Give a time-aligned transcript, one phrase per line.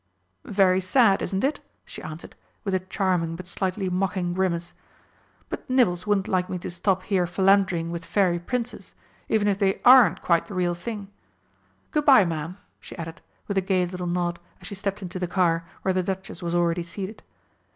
[0.45, 4.73] "Very sad, isn't it?" she answered, with a charming but slightly mocking grimace.
[5.47, 8.95] "But Nibbles wouldn't like me to stop here philandering with Fairy Princes
[9.29, 11.11] even if they aren't quite the real thing.
[11.91, 15.27] Good bye, Ma'am," she added, with a gay little nod, as she stepped into the
[15.27, 17.21] car, where the Duchess was already seated.